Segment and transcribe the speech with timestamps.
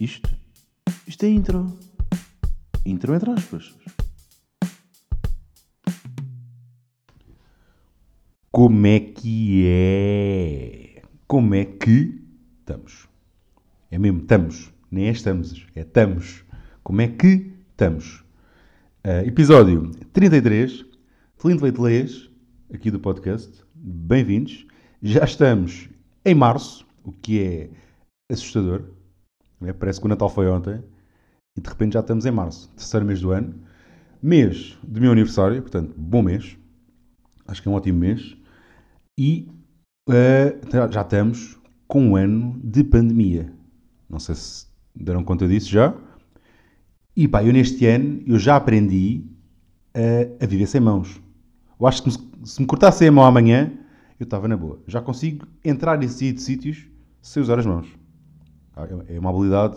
[0.00, 0.30] Isto?
[1.08, 1.76] Isto é intro.
[2.86, 3.74] Intro entre aspas.
[8.48, 11.02] Como é que é?
[11.26, 12.22] Como é que
[12.60, 13.08] estamos?
[13.90, 14.72] É mesmo, estamos.
[14.88, 16.44] Nem é estamos, é estamos.
[16.84, 18.20] Como é que estamos?
[19.04, 20.86] Uh, episódio 33,
[21.36, 22.32] Flint Leite
[22.72, 23.64] aqui do podcast.
[23.74, 24.64] Bem-vindos.
[25.02, 25.88] Já estamos
[26.24, 27.70] em março, o que é
[28.30, 28.97] assustador.
[29.62, 29.72] É?
[29.72, 30.82] Parece que o Natal foi ontem
[31.56, 33.54] e de repente já estamos em março, terceiro mês do ano.
[34.22, 36.56] Mês do meu aniversário, portanto, bom mês.
[37.46, 38.36] Acho que é um ótimo mês.
[39.18, 39.48] E
[40.08, 43.52] uh, já estamos com um ano de pandemia.
[44.08, 45.94] Não sei se deram conta disso já.
[47.16, 49.24] E pá, eu neste ano eu já aprendi
[49.94, 51.20] a, a viver sem mãos.
[51.80, 53.72] Eu acho que se me cortasse a mão amanhã,
[54.18, 54.80] eu estava na boa.
[54.86, 56.86] Já consigo entrar e sair de sítios
[57.20, 57.97] sem usar as mãos.
[58.78, 59.76] Ah, é, é uma habilidade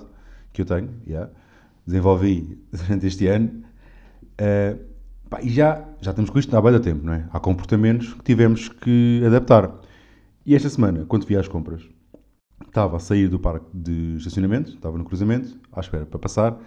[0.53, 1.31] que eu tenho, yeah.
[1.85, 3.63] desenvolvi durante este ano.
[4.33, 4.80] Uh,
[5.27, 7.27] pá, e já, já estamos com isto há bem tempo, não é?
[7.33, 9.71] Há comportamentos que tivemos que adaptar.
[10.45, 11.81] E esta semana, quando vi às compras,
[12.67, 16.59] estava a sair do parque de estacionamento, estava no cruzamento, à espera para passar,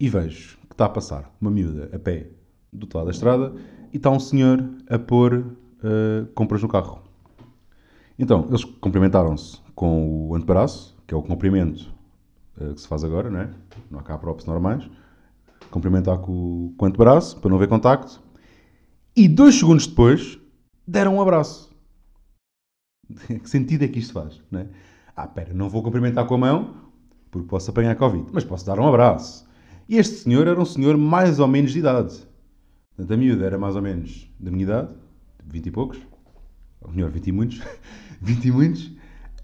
[0.00, 2.28] e vejo que está a passar uma miúda a pé
[2.72, 3.52] do outro lado da estrada
[3.92, 7.02] e está um senhor a pôr uh, compras no carro.
[8.18, 11.92] Então, eles cumprimentaram-se com o antebraço, que é o cumprimento
[12.60, 13.50] uh, que se faz agora, não é?
[13.90, 14.88] Não há cá próprios normais.
[15.70, 18.22] Cumprimentar com, com o antebraço, para não haver contacto.
[19.16, 20.38] E dois segundos depois,
[20.86, 21.70] deram um abraço.
[23.26, 24.68] que sentido é que isto faz, não é?
[25.16, 26.74] Ah, pera, não vou cumprimentar com a mão,
[27.30, 29.48] porque posso apanhar Covid, mas posso dar um abraço.
[29.88, 32.26] E este senhor era um senhor mais ou menos de idade.
[32.96, 34.94] Portanto, a miúda era mais ou menos da minha idade,
[35.44, 35.98] 20 e poucos,
[36.80, 37.62] ou melhor, 20 e muitos,
[38.20, 38.92] 20 e muitos,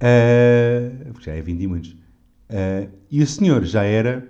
[0.01, 1.91] uh, já é 20 e muitos.
[1.91, 4.27] Uh, e o senhor já era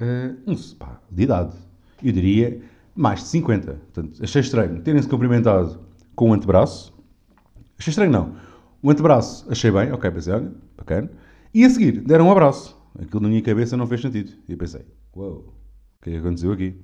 [0.00, 1.56] uh, um, pá, de idade,
[2.02, 2.60] eu diria
[2.94, 3.72] mais de 50.
[3.72, 5.80] Portanto, achei estranho terem-se cumprimentado
[6.14, 6.92] com o antebraço.
[7.78, 8.36] Achei estranho, não.
[8.82, 11.10] O antebraço achei bem, ok, pensei, olha, bacana.
[11.52, 12.76] E a seguir, deram um abraço.
[13.00, 14.32] Aquilo na minha cabeça não fez sentido.
[14.48, 14.84] E eu pensei,
[15.16, 16.80] uau, wow, o que é que aconteceu aqui?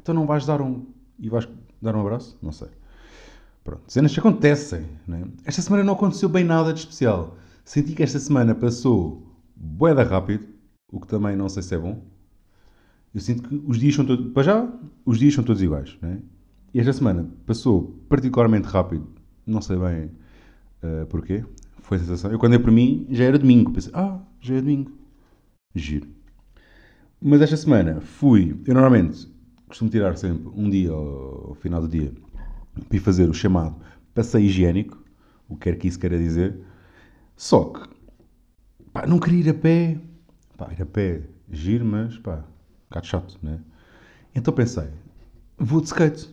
[0.00, 0.86] Então não vais dar um.
[1.18, 1.48] e vais
[1.80, 2.38] dar um abraço?
[2.42, 2.68] Não sei.
[3.64, 4.86] Pronto, cenas que acontecem.
[5.06, 5.24] Né?
[5.44, 7.36] Esta semana não aconteceu bem nada de especial.
[7.64, 10.46] Senti que esta semana passou boeda rápido,
[10.90, 12.04] o que também não sei se é bom.
[13.14, 14.32] Eu sinto que os dias são todos.
[14.32, 14.72] Para já,
[15.04, 15.96] os dias são todos iguais.
[16.00, 16.20] Né?
[16.72, 19.06] E esta semana passou particularmente rápido.
[19.46, 20.10] Não sei bem
[20.82, 21.44] uh, porquê.
[21.82, 22.30] Foi a sensação.
[22.30, 23.72] Eu, quando é por mim, já era domingo.
[23.72, 24.92] Pensei, ah, já é domingo.
[25.74, 26.08] Giro.
[27.20, 28.58] Mas esta semana fui.
[28.66, 29.28] Eu normalmente
[29.68, 32.12] costumo tirar sempre um dia ao final do dia
[32.88, 33.76] para ir fazer o chamado
[34.14, 35.02] passeio higiênico,
[35.48, 36.58] o que quer que isso queira dizer.
[37.42, 37.80] Só que,
[38.92, 39.98] pá, não queria ir a pé.
[40.56, 43.58] Pá, ir a pé, giro, mas, pá, um bocado chato, né?
[44.32, 44.88] Então pensei,
[45.58, 46.32] vou de skate.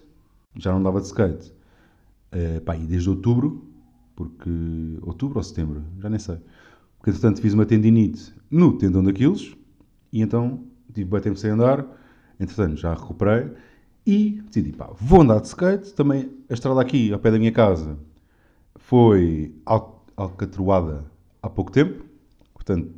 [0.56, 1.52] Já não dava de skate.
[2.31, 3.68] Uh, pá, e desde outubro,
[4.16, 4.52] porque...
[5.02, 5.84] Outubro ou setembro?
[5.98, 6.38] Já nem sei.
[7.00, 9.58] Porque, entretanto, fiz uma tendinite no tendão daqueles
[10.14, 11.88] e então tive bem tempo sem andar.
[12.40, 13.52] Entretanto, já recuperei
[14.06, 15.92] e decidi, pá, vou andar de skate.
[15.96, 17.98] Também a estrada aqui, ao pé da minha casa,
[18.75, 21.06] foi al alcatroada
[21.41, 22.06] há pouco tempo.
[22.53, 22.94] Portanto,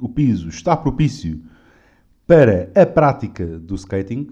[0.00, 1.42] o piso está propício
[2.26, 4.28] para a prática do skating.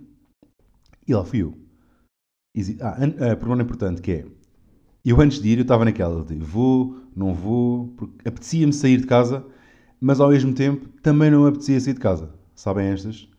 [1.07, 1.55] E lá fui eu.
[2.81, 4.27] Ah, a pergunta importante que é,
[5.05, 9.07] eu antes de ir, eu estava naquela de vou, não vou, porque apetecia-me sair de
[9.07, 9.45] casa,
[10.01, 12.35] mas ao mesmo tempo também não apetecia sair de casa.
[12.55, 13.31] Sabem estas?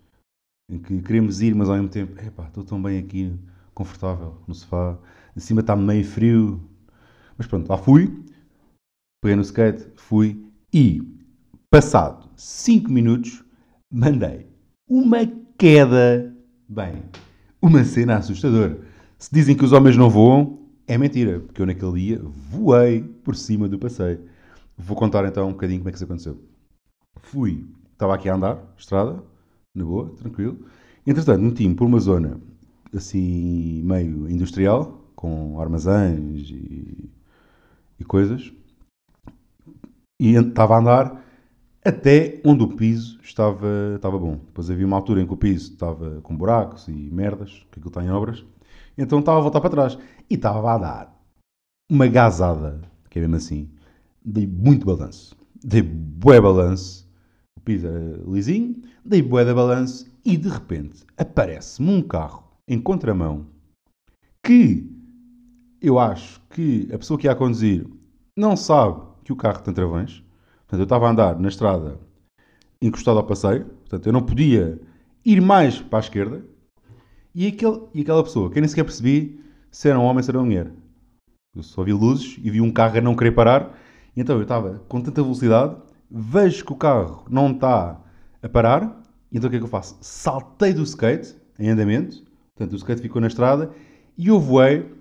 [0.72, 3.38] em que queremos ir, mas ao mesmo tempo, epá, estou tão bem aqui,
[3.73, 4.97] confortável, no sofá,
[5.35, 6.62] em cima está meio frio.
[7.38, 8.23] Mas pronto, lá fui,
[9.22, 10.44] peguei no skate, fui
[10.74, 11.02] e,
[11.70, 13.44] passado 5 minutos,
[13.92, 14.48] mandei
[14.90, 15.20] uma
[15.58, 16.36] queda,
[16.68, 17.04] bem,
[17.62, 18.80] uma cena assustadora.
[19.20, 23.36] Se dizem que os homens não voam, é mentira, porque eu naquele dia voei por
[23.36, 24.22] cima do passeio.
[24.76, 26.42] Vou contar então um bocadinho como é que isso aconteceu.
[27.22, 29.24] Fui, estava aqui a andar, estrada,
[29.75, 30.66] na boa, tranquilo.
[31.06, 32.42] Entretanto, meti-me por uma zona
[32.92, 37.10] assim meio industrial, com armazéns e,
[38.00, 38.51] e coisas,
[40.21, 41.23] e estava a andar
[41.83, 44.35] até onde o piso estava, estava bom.
[44.45, 47.88] Depois havia uma altura em que o piso estava com buracos e merdas, que aquilo
[47.88, 48.45] está em obras,
[48.95, 49.97] então estava a voltar para trás.
[50.29, 51.21] E estava a dar
[51.89, 52.79] uma gazada,
[53.09, 53.68] que é mesmo assim,
[54.23, 55.35] dei muito balanço.
[55.63, 57.09] Dei bué balanço
[57.57, 62.79] o piso era lisinho, dei bué da balanço e de repente aparece-me um carro em
[62.79, 63.47] contramão
[64.44, 64.88] que
[65.81, 67.88] eu acho que a pessoa que ia a conduzir
[68.38, 70.23] não sabe que o carro tem travões.
[70.62, 72.00] Portanto, eu estava a andar na estrada
[72.81, 74.79] encostado ao passeio, portanto eu não podia
[75.23, 76.44] ir mais para a esquerda,
[77.33, 79.39] e, aquele, e aquela pessoa, que eu nem sequer percebi
[79.69, 80.71] se era um homem ou se era uma mulher.
[81.56, 83.77] Eu só vi luzes e vi um carro a não querer parar,
[84.15, 85.75] então eu estava com tanta velocidade,
[86.09, 88.01] vejo que o carro não está
[88.41, 89.01] a parar,
[89.31, 89.97] então o que é que eu faço?
[90.01, 92.23] Saltei do skate, em andamento,
[92.56, 93.71] portanto o skate ficou na estrada,
[94.18, 94.91] e eu voei,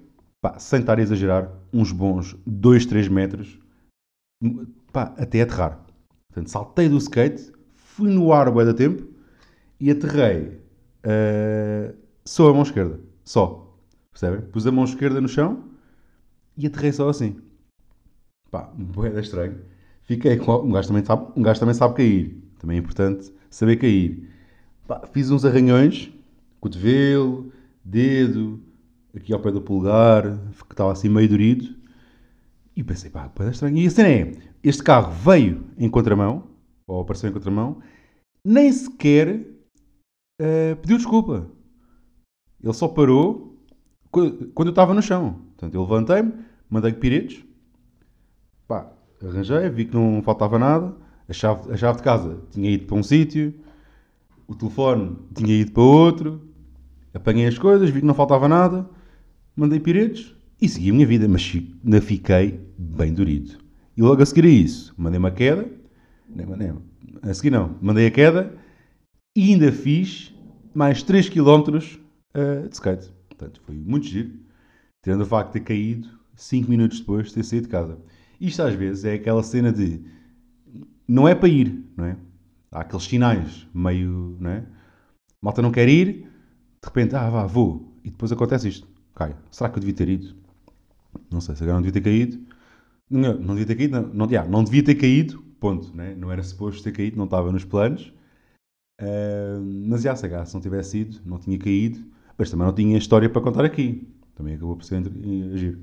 [0.41, 3.59] pá, sem estar a exagerar, uns bons 2, 3 metros,
[4.93, 5.85] pá, até aterrar.
[6.29, 9.07] Portanto, saltei do skate, fui no ar bué da tempo
[9.79, 10.61] e aterrei
[11.05, 11.95] uh,
[12.25, 13.01] só a mão esquerda.
[13.25, 13.77] Só.
[14.13, 14.41] Percebem?
[14.51, 15.65] Pus a mão esquerda no chão
[16.57, 17.41] e aterrei só assim.
[18.51, 19.61] Pá, bué da estranho.
[20.03, 20.57] Fiquei com...
[20.57, 22.43] Um gajo, também sabe, um gajo também sabe cair.
[22.59, 24.29] Também é importante saber cair.
[24.87, 26.13] Pá, fiz uns arranhões,
[26.61, 27.53] cotovelo,
[27.85, 28.61] dedo,
[29.15, 30.39] aqui ao pé do polegar,
[30.69, 31.80] que estava assim meio dorido.
[32.77, 33.77] E pensei, pá, bué da estranho.
[33.77, 34.33] E a cena é,
[34.63, 36.49] este carro veio em contramão,
[36.87, 37.81] ou apareceu em contramão,
[38.45, 39.47] nem sequer
[40.41, 41.51] uh, pediu desculpa.
[42.63, 43.51] Ele só parou
[44.11, 45.43] quando eu estava no chão.
[45.51, 46.33] Portanto, eu levantei-me,
[46.69, 47.45] mandei piretes,
[48.67, 50.95] pá, arranjei, vi que não faltava nada,
[51.29, 53.55] a chave, a chave de casa tinha ido para um sítio,
[54.47, 56.49] o telefone tinha ido para outro,
[57.15, 58.89] apanhei as coisas, vi que não faltava nada,
[59.55, 63.59] mandei piretes e segui a minha vida, mas ainda fiquei bem dorido.
[63.97, 65.69] E logo a seguir a isso, mandei uma queda.
[66.29, 66.75] Nem, nem,
[67.23, 68.55] a seguir não, mandei a queda
[69.35, 70.35] e ainda fiz
[70.75, 73.11] mais 3 km uh, de skate.
[73.29, 74.33] Portanto, foi muito giro.
[75.03, 77.99] Tendo o facto de ter caído 5 minutos depois de ter saído de casa.
[78.41, 80.03] Isto às vezes é aquela cena de
[81.09, 82.17] não é para ir, não é?
[82.71, 84.65] Há aqueles sinais meio, não é?
[85.43, 87.99] Malta não quer ir, de repente, ah, vá, vou.
[88.05, 88.87] E depois acontece isto.
[89.15, 89.35] Cai.
[89.51, 90.40] Será que eu devia ter ido?
[91.31, 92.41] Não sei, se não devia ter caído.
[93.09, 96.15] Não, não devia ter caído, não, não, não devia ter caído, ponto, né?
[96.15, 98.13] não era suposto ter caído, não estava nos planos.
[99.01, 102.01] Uh, mas já, se, se não tivesse ido, não tinha caído,
[102.37, 104.07] mas também não tinha história para contar aqui.
[104.35, 105.03] Também acabou por ser
[105.55, 105.79] agir.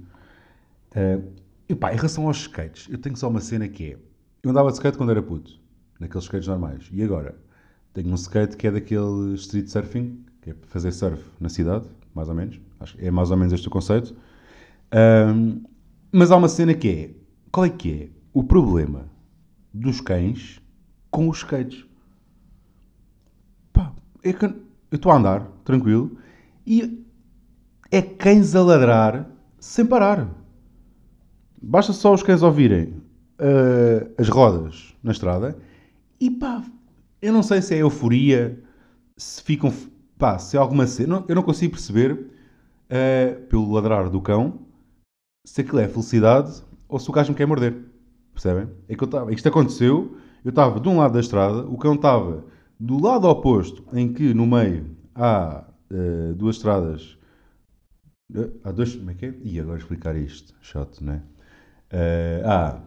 [0.96, 1.32] Uh,
[1.70, 3.98] e pá, em relação aos skates, eu tenho só uma cena que é:
[4.44, 5.60] eu andava de skate quando era puto,
[6.00, 7.36] naqueles skates normais, e agora
[7.94, 12.30] tenho um skate que é daquele street surfing, que é fazer surf na cidade, mais
[12.30, 12.60] ou menos.
[12.80, 14.16] Acho que é mais ou menos este o conceito.
[14.94, 15.64] Um,
[16.12, 17.10] mas há uma cena que é:
[17.52, 19.10] qual é que é o problema
[19.74, 20.62] dos cães
[21.12, 21.86] com os skates?
[23.74, 23.94] Pá,
[24.24, 24.56] é que eu
[24.92, 26.18] estou a andar, tranquilo,
[26.66, 27.06] e
[27.92, 29.30] é cães a ladrar
[29.60, 30.30] sem parar.
[31.62, 33.02] Basta só os cães ouvirem
[33.40, 35.58] uh, as rodas na estrada
[36.20, 36.64] e pá,
[37.22, 38.62] eu não sei se é euforia,
[39.16, 39.74] se ficam,
[40.18, 44.67] pá, se é alguma cena, eu não consigo perceber uh, pelo ladrar do cão
[45.48, 47.74] se aquilo é felicidade ou se o gajo me quer morder.
[48.34, 48.68] Percebem?
[48.90, 51.96] É que eu tava, isto aconteceu, eu estava de um lado da estrada, o cão
[51.96, 52.44] estava
[52.78, 57.18] do lado oposto, em que no meio há uh, duas estradas.
[58.30, 58.94] Uh, há dois.
[58.94, 59.36] Como é que é?
[59.42, 60.54] E agora explicar isto.
[60.62, 61.24] Chato, não é?
[61.94, 62.82] Uh, há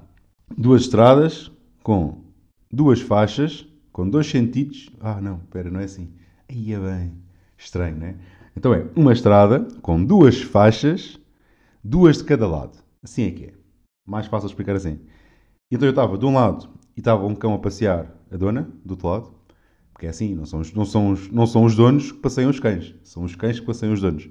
[0.56, 1.50] duas estradas
[1.82, 2.22] com
[2.70, 4.90] duas faixas, com dois sentidos.
[5.00, 6.12] Ah, não, espera, não é assim.
[6.48, 7.12] Aí é bem.
[7.56, 8.16] Estranho, não é?
[8.54, 11.19] Então é uma estrada com duas faixas
[11.82, 12.78] duas de cada lado.
[13.02, 13.52] Assim é que é.
[14.06, 14.98] Mais fácil explicar assim.
[15.70, 18.92] Então eu estava de um lado e estava um cão a passear a dona, do
[18.92, 19.34] outro lado.
[19.92, 22.58] Porque é assim, não são, os, não, são não são os donos que passeiam os
[22.58, 22.94] cães.
[23.02, 24.28] São os cães que passeiam os donos.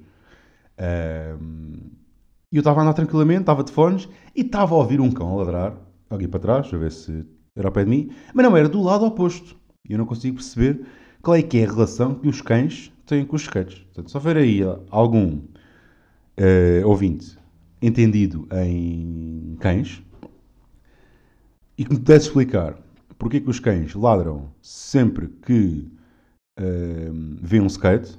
[2.51, 5.31] E eu estava a andar tranquilamente, estava de fones e estava a ouvir um cão
[5.31, 5.77] a ladrar.
[6.09, 7.24] Alguém para trás, a ver se
[7.55, 8.09] era ao pé de mim.
[8.33, 9.55] Mas não, era do lado oposto.
[9.88, 10.85] E eu não consigo perceber
[11.21, 13.79] qual é que é a relação que os cães têm com os skates.
[13.79, 17.38] Portanto, se houver aí algum uh, ouvinte
[17.81, 20.01] entendido em cães
[21.77, 22.77] e que me pudesse explicar
[23.19, 25.91] porque é que os cães ladram sempre que
[26.57, 28.17] uh, vêem um skate,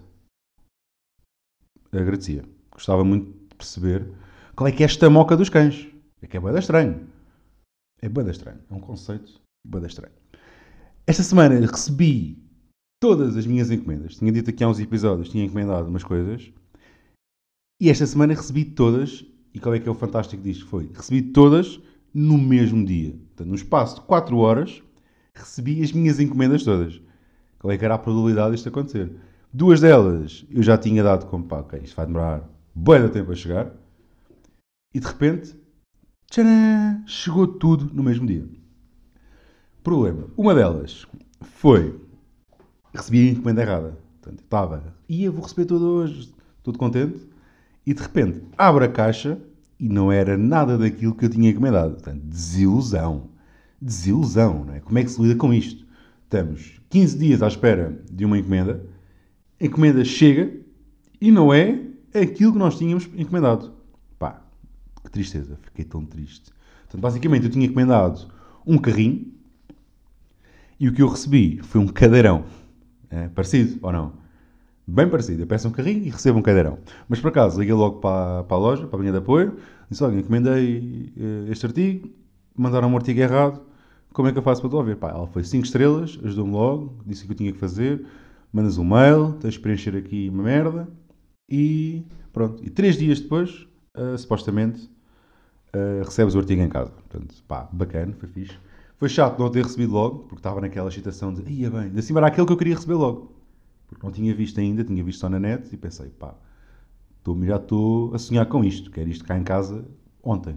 [1.90, 2.44] agradecia.
[2.70, 4.06] Gostava muito de perceber
[4.54, 5.88] qual é que é esta moca dos cães.
[6.20, 7.08] É que é bada estranho.
[8.02, 8.60] É bada estranho.
[8.70, 10.14] É um conceito bada estranho.
[11.06, 12.38] Esta semana recebi
[13.00, 14.16] todas as minhas encomendas.
[14.16, 16.52] Tinha dito aqui há uns episódios, tinha encomendado umas coisas.
[17.80, 20.66] E esta semana recebi todas e qual é que é o fantástico disto?
[20.66, 21.80] Foi, recebi todas
[22.14, 23.12] no mesmo dia.
[23.12, 24.82] Portanto, no espaço de 4 horas,
[25.34, 27.00] recebi as minhas encomendas todas.
[27.58, 29.12] Qual é que era a probabilidade disto acontecer?
[29.52, 33.34] Duas delas eu já tinha dado como, pá, ok, isto vai demorar bem tempo a
[33.34, 33.72] chegar.
[34.94, 35.56] E de repente,
[37.06, 38.48] chegou tudo no mesmo dia.
[39.82, 40.28] Problema.
[40.36, 41.06] Uma delas
[41.40, 42.00] foi,
[42.94, 43.98] recebi a encomenda errada.
[44.20, 47.30] Portanto, estava, ia, vou receber tudo hoje, tudo contente
[47.86, 49.38] e de repente abre a caixa
[49.78, 51.92] e não era nada daquilo que eu tinha encomendado.
[51.94, 53.30] Portanto, desilusão.
[53.80, 54.80] Desilusão, não é?
[54.80, 55.86] Como é que se lida com isto?
[56.30, 58.86] estamos 15 dias à espera de uma encomenda,
[59.60, 60.54] a encomenda chega
[61.20, 63.72] e não é aquilo que nós tínhamos encomendado.
[64.16, 64.40] Pá,
[65.02, 66.52] que tristeza, fiquei tão triste.
[66.82, 68.28] Portanto, basicamente, eu tinha encomendado
[68.64, 69.26] um carrinho
[70.78, 72.44] e o que eu recebi foi um cadeirão.
[73.10, 74.12] É, parecido ou não?
[74.92, 75.46] Bem parecido.
[75.46, 76.78] Peço um carrinho e recebo um cadeirão.
[77.08, 79.56] Mas por acaso, liguei logo para, para a loja, para a linha de apoio,
[79.88, 82.10] disse: Olha, encomendei uh, este artigo,
[82.56, 83.60] mandaram um artigo errado,
[84.12, 84.96] como é que eu faço para ver?
[84.96, 88.04] Pá, ela foi 5 estrelas, ajudou-me logo, disse o que eu tinha que fazer,
[88.52, 90.88] mandas um mail, tens de preencher aqui uma merda
[91.48, 92.60] e pronto.
[92.64, 94.90] E 3 dias depois, uh, supostamente,
[95.72, 96.90] uh, recebes o artigo em casa.
[96.90, 98.58] Portanto, pá, bacana, foi fixe.
[98.98, 102.18] Foi chato não ter recebido logo, porque estava naquela excitação de, ia bem, de cima
[102.18, 103.39] era aquele que eu queria receber logo.
[103.90, 106.34] Porque não tinha visto ainda, tinha visto só na net e pensei, pá,
[107.24, 109.84] tô, já estou a sonhar com isto, quero isto cá em casa
[110.22, 110.54] ontem.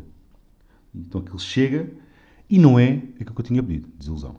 [0.93, 1.89] Então aquilo chega
[2.47, 4.35] e não é aquilo que eu tinha pedido, desilusão.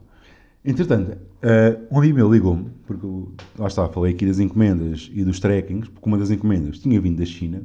[0.64, 3.06] Entretanto, uh, um amigo meu ligou-me, porque
[3.58, 7.18] lá está, falei aqui das encomendas e dos trackings, porque uma das encomendas tinha vindo
[7.18, 7.62] da China.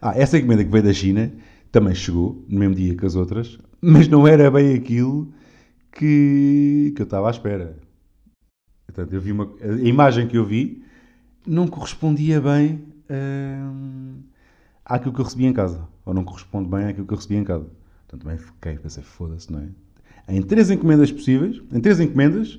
[0.00, 1.30] Ah, essa encomenda que veio da China
[1.70, 5.32] também chegou, no mesmo dia que as outras, mas não era bem aquilo
[5.92, 7.76] que, que eu estava à espera.
[8.88, 10.82] Portanto, eu vi uma, a imagem que eu vi
[11.46, 14.22] não correspondia bem uh,
[14.84, 15.86] àquilo que eu recebi em casa.
[16.06, 17.66] Ou não corresponde bem àquilo que eu recebi em casa.
[18.06, 19.68] Portanto, também fiquei, pensei, foda-se, não é?
[20.26, 22.58] Em três encomendas possíveis, em três encomendas,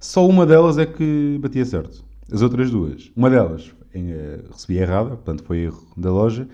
[0.00, 2.02] só uma delas é que batia certo.
[2.32, 6.48] As outras duas, uma delas em, uh, recebi errada, portanto foi erro da loja,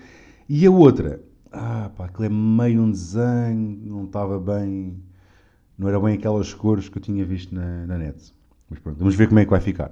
[0.47, 4.97] e a outra, ah pá, aquilo é meio um desenho, não estava bem,
[5.77, 8.34] não era bem aquelas cores que eu tinha visto na, na net.
[8.69, 9.91] Mas pronto, vamos ver como é que vai ficar.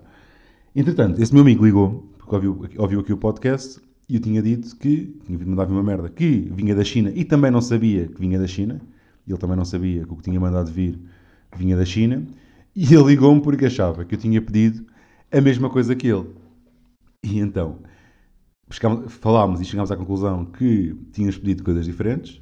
[0.76, 4.76] Entretanto, esse meu amigo ligou, porque ouviu, ouviu aqui o podcast, e eu tinha dito
[4.76, 8.38] que tinha mandar uma merda que vinha da China e também não sabia que vinha
[8.38, 8.82] da China.
[9.28, 11.00] Ele também não sabia que o que tinha mandado vir
[11.56, 12.26] vinha da China.
[12.76, 14.86] E ele ligou-me porque achava que eu tinha pedido
[15.32, 16.28] a mesma coisa que ele.
[17.24, 17.80] E então
[19.08, 22.42] falámos e chegámos à conclusão que tínhamos pedido coisas diferentes.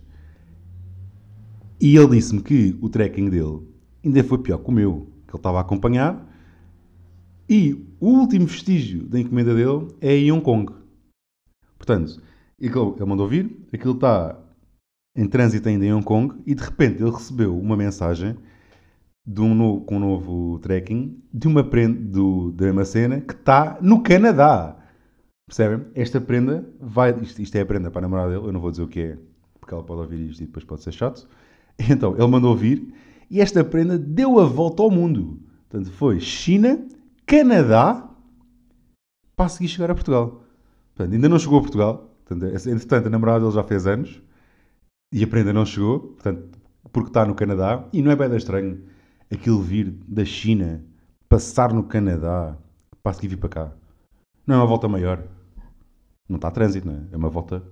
[1.80, 3.62] E ele disse-me que o tracking dele
[4.04, 6.28] ainda foi pior que o meu, ele estava a acompanhar.
[7.50, 10.74] E o último vestígio da encomenda dele é em Hong Kong.
[11.78, 12.22] Portanto,
[12.60, 14.38] ele mandou vir, aquilo está
[15.16, 18.38] em trânsito ainda em Hong Kong e de repente ele recebeu uma mensagem
[19.26, 23.34] de um novo, com um novo tracking de uma prenda do, da mesma cena que
[23.34, 24.78] está no Canadá.
[25.48, 25.86] Percebem?
[25.94, 27.12] Esta prenda vai.
[27.22, 29.02] Isto, isto, é a prenda para a namorada dele, eu não vou dizer o que
[29.02, 29.18] é,
[29.60, 31.28] porque ela pode ouvir isto e depois pode ser chato.
[31.90, 32.94] Então, ele mandou vir
[33.32, 35.40] e esta prenda deu a volta ao mundo.
[35.70, 36.86] Portanto, foi China,
[37.26, 38.10] Canadá,
[39.38, 40.44] para seguir chegar a Portugal.
[40.94, 42.14] Portanto, ainda não chegou a Portugal.
[42.26, 44.22] Portanto, entretanto, a namorada dele já fez anos
[45.14, 46.60] e a prenda não chegou, portanto,
[46.92, 47.88] porque está no Canadá.
[47.94, 48.84] E não é bem estranho
[49.32, 50.84] aquilo vir da China,
[51.30, 52.58] passar no Canadá,
[53.02, 53.72] para seguir vir para cá.
[54.46, 55.24] Não é uma volta maior.
[56.28, 57.14] Não está a trânsito, não é?
[57.14, 57.64] É uma volta.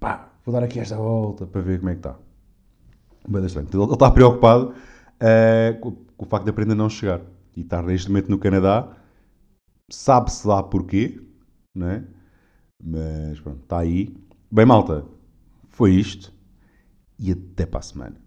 [0.00, 2.16] Pá, vou dar aqui esta volta para ver como é que está.
[3.28, 3.68] Bem estranho.
[3.72, 4.74] Ele está preocupado
[5.20, 7.20] uh, com, com, o facto da prenda não chegar.
[7.56, 8.96] E estar neste momento no Canadá.
[9.90, 11.20] Sabe-se lá porquê,
[11.74, 12.04] não é?
[12.82, 14.14] Mas pronto, está aí.
[14.50, 15.06] Bem, malta,
[15.68, 16.32] foi isto.
[17.18, 18.25] E até para a semana.